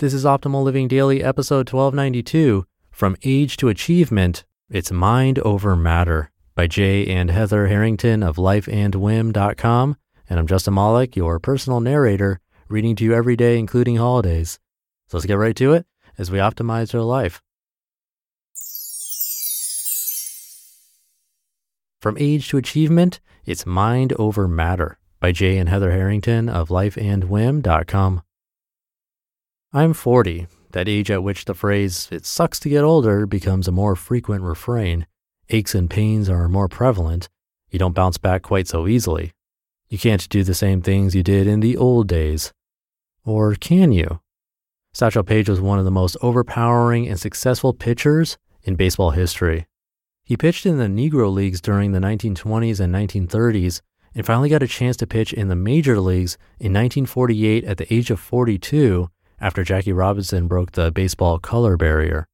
[0.00, 6.30] This is Optimal Living Daily, episode 1292 From Age to Achievement It's Mind Over Matter
[6.54, 9.96] by Jay and Heather Harrington of lifeandwhim.com.
[10.30, 12.38] And I'm Justin Malik, your personal narrator,
[12.68, 14.60] reading to you every day, including holidays.
[15.08, 15.84] So let's get right to it
[16.16, 17.42] as we optimize our life.
[22.00, 28.22] From Age to Achievement It's Mind Over Matter by Jay and Heather Harrington of lifeandwhim.com.
[29.70, 33.72] I'm 40, that age at which the phrase, it sucks to get older, becomes a
[33.72, 35.06] more frequent refrain.
[35.50, 37.28] Aches and pains are more prevalent.
[37.70, 39.32] You don't bounce back quite so easily.
[39.90, 42.50] You can't do the same things you did in the old days.
[43.26, 44.20] Or can you?
[44.94, 49.66] Satchel Paige was one of the most overpowering and successful pitchers in baseball history.
[50.24, 53.82] He pitched in the Negro Leagues during the 1920s and 1930s
[54.14, 57.92] and finally got a chance to pitch in the major leagues in 1948 at the
[57.92, 59.10] age of 42
[59.40, 62.26] after Jackie Robinson broke the baseball color barrier.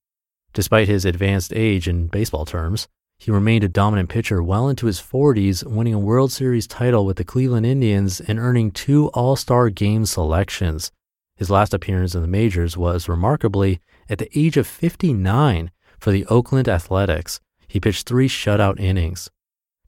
[0.52, 5.00] Despite his advanced age in baseball terms, he remained a dominant pitcher well into his
[5.00, 9.70] 40s, winning a World Series title with the Cleveland Indians and earning two All Star
[9.70, 10.92] game selections.
[11.36, 16.26] His last appearance in the majors was remarkably at the age of 59 for the
[16.26, 17.40] Oakland Athletics.
[17.66, 19.30] He pitched three shutout innings.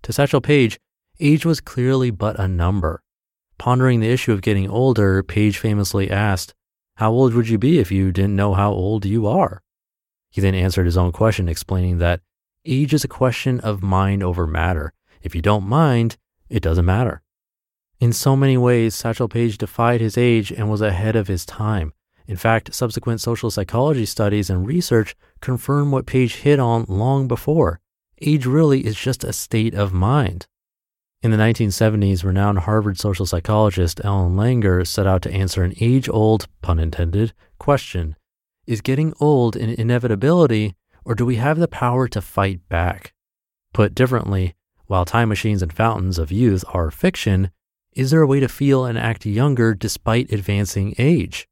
[0.03, 0.79] To Satchel Paige,
[1.21, 3.03] age was clearly but a number.
[3.59, 6.55] Pondering the issue of getting older, Paige famously asked,
[6.97, 9.63] how old would you be if you didn't know how old you are?
[10.31, 12.23] He then answered his own question, explaining that
[12.65, 14.93] age is a question of mind over matter.
[15.23, 16.17] If you don't mind,
[16.49, 17.23] it doesn't matter.
[18.01, 21.93] In so many ways, Satchel Paige defied his age and was ahead of his time.
[22.27, 27.81] In fact, subsequent social psychology studies and research confirm what Paige hit on long before.
[28.23, 30.47] Age really is just a state of mind.
[31.27, 36.09] In the 1970s, renowned Harvard social psychologist Ellen Langer set out to answer an age
[36.09, 38.15] old, pun intended, question
[38.69, 43.13] Is getting old an inevitability, or do we have the power to fight back?
[43.73, 44.55] Put differently,
[44.87, 47.51] while time machines and fountains of youth are fiction,
[47.91, 51.49] is there a way to feel and act younger despite advancing age?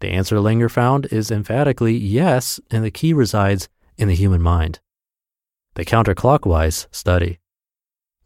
[0.00, 4.80] The answer Langer found is emphatically yes, and the key resides in the human mind.
[5.76, 7.38] The counterclockwise study.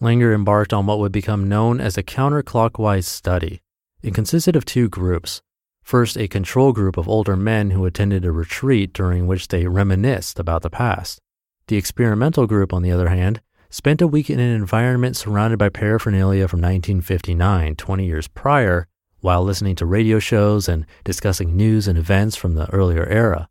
[0.01, 3.61] Langer embarked on what would become known as a counterclockwise study.
[4.01, 5.43] It consisted of two groups.
[5.83, 10.39] First, a control group of older men who attended a retreat during which they reminisced
[10.39, 11.19] about the past.
[11.67, 15.69] The experimental group, on the other hand, spent a week in an environment surrounded by
[15.69, 18.87] paraphernalia from 1959, 20 years prior,
[19.21, 23.49] while listening to radio shows and discussing news and events from the earlier era.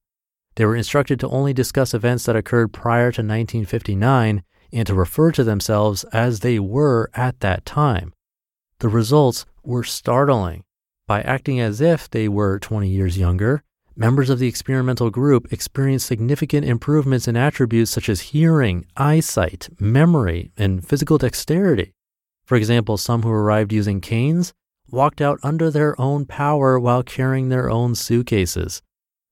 [0.56, 5.32] They were instructed to only discuss events that occurred prior to 1959 and to refer
[5.32, 8.14] to themselves as they were at that time.
[8.80, 10.64] The results were startling.
[11.08, 13.64] By acting as if they were 20 years younger,
[13.96, 20.52] members of the experimental group experienced significant improvements in attributes such as hearing, eyesight, memory,
[20.58, 21.94] and physical dexterity.
[22.46, 24.54] For example, some who arrived using canes
[24.90, 28.82] walked out under their own power while carrying their own suitcases.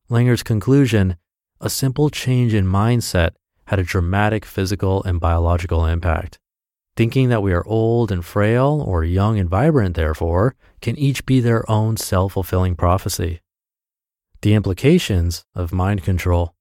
[0.10, 1.18] Langer's conclusion
[1.62, 3.32] a simple change in mindset
[3.68, 6.40] had a dramatic physical and biological impact.
[6.96, 11.40] Thinking that we are old and frail or young and vibrant, therefore, can each be
[11.40, 13.42] their own self fulfilling prophecy.
[14.42, 16.56] The implications of mind control.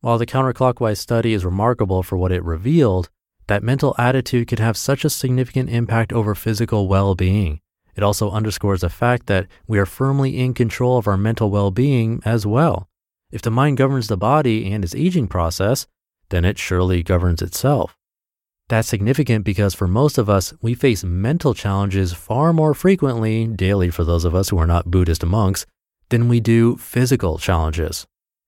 [0.00, 3.10] While the counterclockwise study is remarkable for what it revealed,
[3.48, 7.60] that mental attitude can have such a significant impact over physical well being.
[7.96, 11.70] It also underscores the fact that we are firmly in control of our mental well
[11.70, 12.88] being as well.
[13.32, 15.86] If the mind governs the body and its aging process,
[16.30, 17.96] then it surely governs itself.
[18.68, 23.90] That's significant because for most of us, we face mental challenges far more frequently, daily
[23.90, 25.66] for those of us who are not Buddhist monks,
[26.08, 28.06] than we do physical challenges.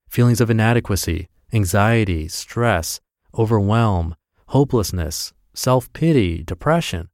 [0.08, 3.00] Feelings of inadequacy, anxiety, stress,
[3.36, 4.14] overwhelm,
[4.48, 7.08] hopelessness, self pity, depression.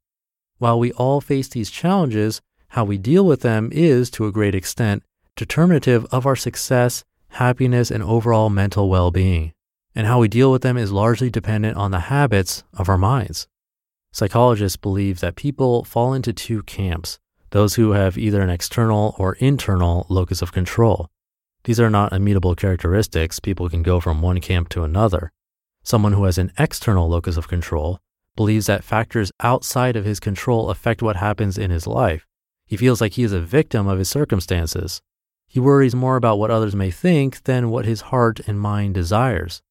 [0.59, 4.53] While we all face these challenges, how we deal with them is, to a great
[4.53, 5.01] extent,
[5.35, 9.51] determinative of our success, happiness, and overall mental well being
[9.99, 13.49] and how we deal with them is largely dependent on the habits of our minds.
[14.13, 17.19] Psychologists believe that people fall into two camps
[17.49, 21.09] those who have either an external or internal locus of control.
[21.65, 25.33] These are not immutable characteristics, people can go from one camp to another.
[25.83, 27.99] Someone who has an external locus of control
[28.37, 32.25] believes that factors outside of his control affect what happens in his life.
[32.65, 35.01] He feels like he is a victim of his circumstances.
[35.45, 39.61] He worries more about what others may think than what his heart and mind desires.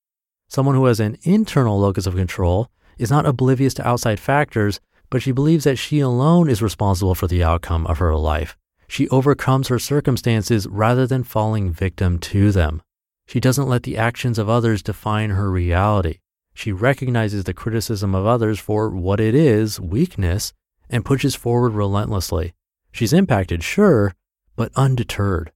[0.49, 4.81] Someone who has an internal locus of control is not oblivious to outside factors,
[5.11, 8.57] but she believes that she alone is responsible for the outcome of her life.
[8.89, 12.83] She overcomes her circumstances rather than falling victim to them.
[13.27, 16.19] She doesn't let the actions of others define her reality.
[16.55, 20.55] She recognizes the criticism of others for what it is, weakness,
[20.89, 22.55] and pushes forward relentlessly.
[22.91, 24.15] She's impacted, sure,
[24.57, 25.53] but undeterred.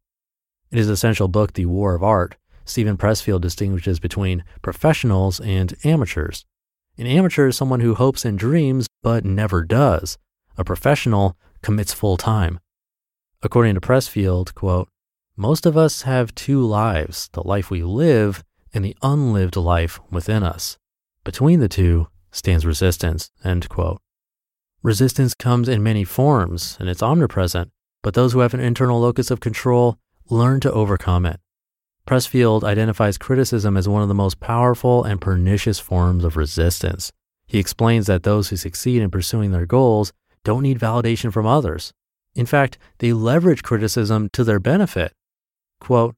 [0.70, 6.44] In his essential book, The War of Art, Steven Pressfield distinguishes between professionals and amateurs.
[6.98, 10.18] An amateur is someone who hopes and dreams but never does.
[10.56, 12.60] A professional commits full time.
[13.42, 14.88] According to Pressfield, quote,
[15.36, 18.44] most of us have two lives, the life we live
[18.74, 20.76] and the unlived life within us.
[21.24, 24.00] Between the two stands resistance, end quote.
[24.82, 27.70] Resistance comes in many forms and it's omnipresent,
[28.02, 29.98] but those who have an internal locus of control
[30.28, 31.40] learn to overcome it.
[32.12, 37.10] Pressfield identifies criticism as one of the most powerful and pernicious forms of resistance.
[37.46, 40.12] He explains that those who succeed in pursuing their goals
[40.44, 41.94] don't need validation from others.
[42.34, 45.14] In fact, they leverage criticism to their benefit.
[45.80, 46.14] Quote,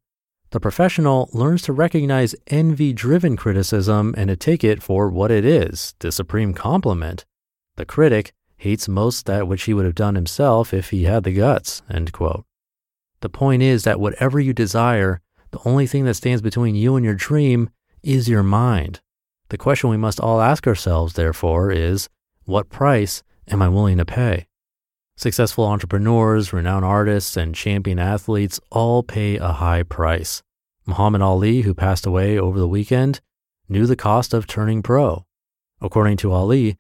[0.51, 5.45] the professional learns to recognize envy driven criticism and to take it for what it
[5.45, 7.25] is the supreme compliment.
[7.77, 11.33] The critic hates most that which he would have done himself if he had the
[11.33, 11.83] guts.
[11.89, 15.21] The point is that whatever you desire,
[15.55, 17.71] the only thing that stands between you and your dream
[18.03, 19.01] is your mind.
[19.51, 22.09] The question we must all ask ourselves, therefore, is
[22.43, 24.49] what price am I willing to pay?
[25.17, 30.43] Successful entrepreneurs, renowned artists, and champion athletes all pay a high price.
[30.87, 33.21] Muhammad Ali, who passed away over the weekend,
[33.69, 35.25] knew the cost of turning pro.
[35.81, 36.79] According to Ali,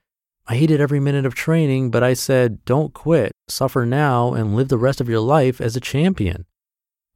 [0.49, 4.67] I hated every minute of training, but I said, don't quit, suffer now, and live
[4.67, 6.45] the rest of your life as a champion.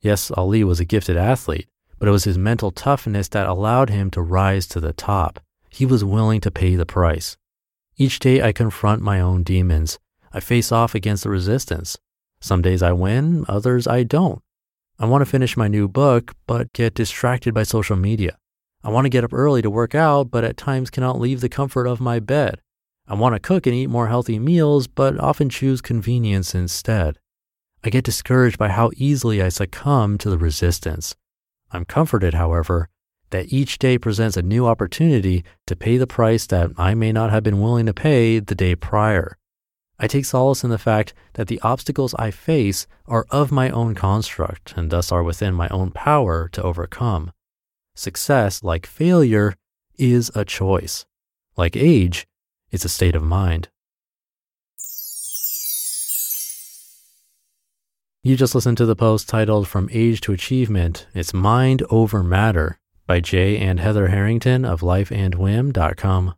[0.00, 1.69] Yes, Ali was a gifted athlete,
[1.99, 5.41] but it was his mental toughness that allowed him to rise to the top.
[5.71, 7.37] He was willing to pay the price.
[7.97, 9.99] Each day I confront my own demons.
[10.33, 11.99] I face off against the resistance.
[12.41, 14.41] Some days I win, others I don't.
[15.00, 18.39] I want to finish my new book, but get distracted by social media.
[18.85, 21.49] I want to get up early to work out, but at times cannot leave the
[21.49, 22.61] comfort of my bed.
[23.09, 27.19] I want to cook and eat more healthy meals, but often choose convenience instead.
[27.84, 31.14] I get discouraged by how easily I succumb to the resistance.
[31.70, 32.88] I'm comforted, however,
[33.30, 37.30] that each day presents a new opportunity to pay the price that I may not
[37.30, 39.36] have been willing to pay the day prior.
[39.98, 43.94] I take solace in the fact that the obstacles I face are of my own
[43.94, 47.32] construct and thus are within my own power to overcome.
[47.94, 49.54] Success, like failure,
[49.96, 51.04] is a choice.
[51.56, 52.26] Like age,
[52.70, 53.69] it's a state of mind.
[58.25, 62.81] You just listened to the post titled From Age to Achievement It's Mind Over Matter
[63.06, 66.35] by Jay and Heather Harrington of lifeandwhim.com.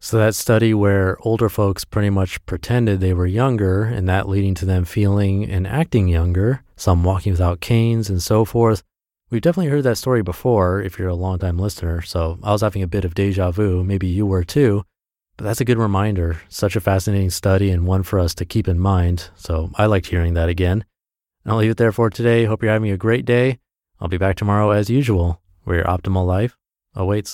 [0.00, 4.54] So, that study where older folks pretty much pretended they were younger, and that leading
[4.54, 8.82] to them feeling and acting younger, some walking without canes and so forth.
[9.30, 12.00] We've definitely heard that story before if you're a longtime listener.
[12.00, 13.84] So, I was having a bit of deja vu.
[13.84, 14.86] Maybe you were too.
[15.40, 16.42] But that's a good reminder.
[16.50, 19.30] Such a fascinating study and one for us to keep in mind.
[19.36, 20.84] So I liked hearing that again.
[21.42, 22.44] And I'll leave it there for today.
[22.44, 23.58] Hope you're having a great day.
[23.98, 26.58] I'll be back tomorrow as usual, where your optimal life
[26.94, 27.28] awaits.